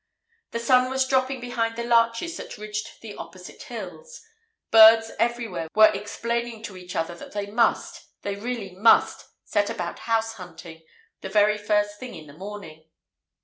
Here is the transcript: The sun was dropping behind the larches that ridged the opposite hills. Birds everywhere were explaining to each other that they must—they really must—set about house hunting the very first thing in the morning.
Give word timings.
The 0.49 0.57
sun 0.59 0.89
was 0.89 1.05
dropping 1.07 1.39
behind 1.41 1.75
the 1.75 1.83
larches 1.83 2.37
that 2.37 2.57
ridged 2.57 3.01
the 3.01 3.13
opposite 3.13 3.61
hills. 3.61 4.19
Birds 4.71 5.11
everywhere 5.19 5.67
were 5.75 5.91
explaining 5.93 6.63
to 6.63 6.75
each 6.75 6.95
other 6.95 7.13
that 7.13 7.33
they 7.33 7.45
must—they 7.45 8.35
really 8.37 8.71
must—set 8.73 9.69
about 9.69 9.99
house 10.09 10.33
hunting 10.37 10.83
the 11.19 11.29
very 11.29 11.59
first 11.59 11.99
thing 11.99 12.15
in 12.15 12.25
the 12.25 12.33
morning. 12.33 12.85